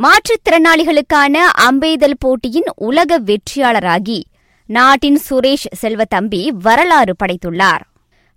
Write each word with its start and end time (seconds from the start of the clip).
மாற்றுத்திறனாளிகளுக்கான 0.00 1.36
அம்பெய்தல் 1.60 2.20
போட்டியின் 2.20 2.68
உலக 2.80 3.18
வெற்றியாளராகி 3.26 4.18
நாட்டின் 4.68 5.20
சுரேஷ் 5.26 5.68
செல்வத்தம்பி 5.80 6.40
வரலாறு 6.62 7.14
படைத்துள்ளார் 7.22 7.84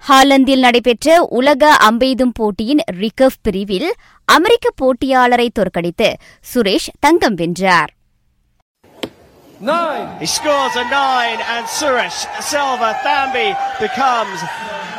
ஹாலந்தில் 0.03 0.59
நடைபெற்ற 0.59 1.09
உலக 1.31 1.63
அம்பெய்தும் 1.87 2.33
போட்டியின் 2.33 2.81
ரிகர்வ் 2.99 3.41
பிரிவில் 3.41 3.89
அமெரிக்க 4.27 4.67
போட்டியாளரை 4.81 5.47
தோற்கடித்து 5.53 6.09
சுரேஷ் 6.45 6.93
தங்கம் 6.99 7.39
வென்றார் 7.41 7.91
Nine. 9.61 10.07
He 10.19 10.27
scores 10.27 10.75
a 10.75 10.83
nine, 10.85 11.39
and 11.47 11.65
Suresh 11.69 12.17
Selva 12.43 12.89
Thambi 13.03 13.45
becomes 13.79 14.39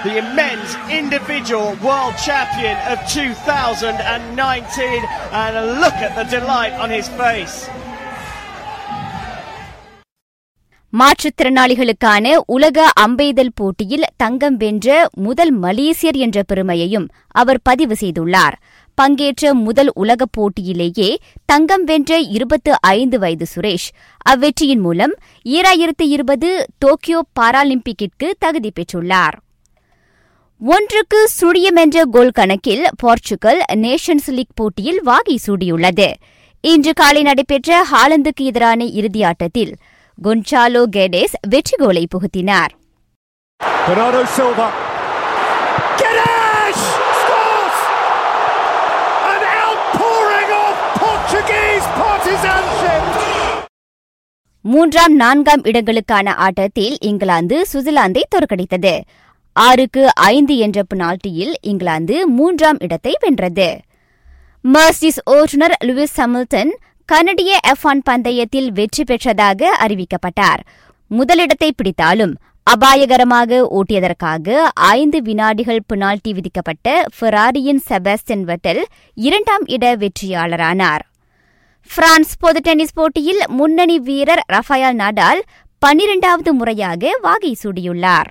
the 0.05 0.18
immense 0.18 0.71
individual 0.93 1.75
world 1.80 2.14
champion 2.18 2.77
of 2.87 2.98
2019. 3.09 5.02
And 5.34 5.55
look 5.80 5.96
at 5.98 6.14
the 6.14 6.27
delight 6.30 6.75
on 6.77 6.91
his 6.91 7.09
face. 7.14 7.57
மாற்றுத்திறனாளிகளுக்கான 10.93 12.27
உலக 12.46 12.79
அம்பெய்தல் 13.01 13.55
போட்டியில் 13.55 14.10
தங்கம் 14.16 14.56
வென்ற 14.56 14.88
முதல் 15.19 15.52
மலேசியர் 15.59 16.18
என்ற 16.18 16.43
பெருமையையும் 16.43 17.07
அவர் 17.34 17.60
பதிவு 17.62 17.95
செய்துள்ளார் 18.01 18.57
பங்கேற்ற 18.98 19.55
முதல் 19.62 19.91
உலகப் 19.95 20.34
போட்டியிலேயே 20.38 21.09
தங்கம் 21.45 21.84
வென்ற 21.84 22.21
இருபத்து 22.30 22.73
ஐந்து 22.93 23.18
வயது 23.18 23.48
சுரேஷ் 23.55 23.88
அவ்வெற்றியின் 24.27 24.80
மூலம் 24.80 25.15
ஈராயிரத்து 25.46 26.07
இருபது 26.09 26.51
டோக்கியோ 26.79 27.23
பாராலிம்பிக்கிற்கு 27.41 28.30
தகுதி 28.38 28.73
பெற்றுள்ளார் 28.74 29.37
ஒன்றுக்கு 30.66 31.28
சுழியம் 31.41 31.74
என்ற 31.74 32.04
கோல் 32.04 32.30
கணக்கில் 32.30 32.84
போர்ச்சுகல் 32.96 33.62
நேஷன்ஸ் 33.74 34.27
லீக் 34.27 34.54
போட்டியில் 34.54 35.00
வாகை 35.02 35.38
சூடியுள்ளது. 35.46 36.12
இன்று 36.60 36.92
காலை 36.92 37.23
நடைபெற்ற 37.23 37.87
ஹாலந்துக்கு 37.92 38.45
எதிரான 38.45 38.84
இறுதியாட்டத்தில் 38.84 39.73
கொன்சாலோ 40.23 40.82
கெடேஸ் 40.96 41.34
வெற்றி 41.48 41.76
கோலை 41.76 42.06
புகுத்தினார். 42.15 42.73
மூன்றாம் 54.60 55.15
நான்காம் 55.15 55.62
இடங்களுக்கான 55.62 56.34
ஆட்டத்தில் 56.34 56.96
இங்கிலாந்து 57.01 57.66
சுவிட்சர்லாந்தை 57.73 58.23
தோற்கடித்தது. 58.34 59.01
ஆறுக்கு 59.57 60.15
ஐந்து 60.15 60.57
என்ற 60.57 60.83
பெனால்டியில் 60.83 61.55
இங்கிலாந்து 61.60 62.29
மூன்றாம் 62.29 62.77
இடத்தை 62.79 63.16
வென்றது. 63.21 63.69
மர்சிஸ் 64.65 65.21
ஓட்டுநர் 65.25 65.77
லூயிஸ் 65.84 66.16
ஹமில்டன் 66.16 66.72
கனடிய 67.09 67.59
எஃப் 67.62 67.87
ஒன் 67.87 68.03
பந்தயத்தில் 68.11 68.69
வெற்றி 68.72 69.05
பெற்றதாக 69.05 69.71
அறிவிக்கப்பட்டார். 69.87 70.62
முதலிடத்தை 71.06 71.72
பிடித்தாலும் 71.72 72.34
அபாயகரமாக 72.62 73.69
ஓட்டியதற்காக 73.71 74.62
ஐந்து 74.75 75.22
வினாடிகள் 75.22 75.83
பெனால்டி 75.87 76.33
விதிக்கப்பட்ட 76.33 77.06
ஃபெராரியின் 77.16 77.83
செபாஸ்டியன் 77.89 78.44
வெட்டல் 78.50 78.83
இரண்டாம் 79.15 79.66
இட 79.66 79.97
வெற்றியாளரானார். 79.97 81.05
பிரான்ஸ் 81.91 82.37
பொது 82.39 82.61
டென்னிஸ் 82.61 82.94
போட்டியில் 82.94 83.43
முன்னணி 83.49 83.99
வீரர் 83.99 84.44
ரஃபயால் 84.53 84.97
நடால் 84.97 85.43
பன்னிரண்டாவது 85.78 86.53
முறையாக 86.53 87.19
வாகை 87.22 87.56
சூடியுள்ளார். 87.65 88.31